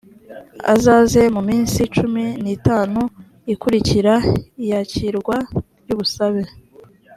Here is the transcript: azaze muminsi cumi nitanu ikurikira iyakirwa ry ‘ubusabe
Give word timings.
azaze 0.73 1.21
muminsi 1.35 1.79
cumi 1.95 2.25
nitanu 2.43 3.01
ikurikira 3.53 4.13
iyakirwa 4.63 5.35
ry 5.83 5.91
‘ubusabe 5.95 6.43